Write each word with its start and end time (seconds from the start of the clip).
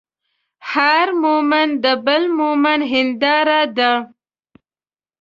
هر 0.71 1.07
مؤمن 1.23 1.67
د 1.83 1.85
بل 2.05 2.23
مؤمن 2.39 2.79
هنداره 2.91 3.61
ده. 3.77 3.93